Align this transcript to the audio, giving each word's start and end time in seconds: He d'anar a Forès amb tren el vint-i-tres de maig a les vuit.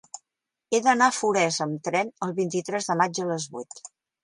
He 0.71 0.79
d'anar 0.87 1.09
a 1.11 1.13
Forès 1.17 1.59
amb 1.67 1.85
tren 1.89 2.11
el 2.29 2.35
vint-i-tres 2.41 2.91
de 2.91 2.99
maig 3.05 3.23
a 3.27 3.31
les 3.35 3.49
vuit. 3.57 3.81